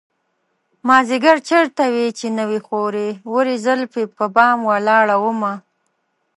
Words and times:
مازديگر 0.87 1.37
چېرته 1.49 1.83
وې 1.93 2.07
چې 2.17 2.27
نه 2.37 2.43
وې 2.49 2.59
خورې 2.67 3.09
ورې 3.33 3.55
زلفې 3.65 4.03
په 4.17 4.25
بام 4.35 4.57
ولاړه 4.69 5.15
ومه 5.23 5.53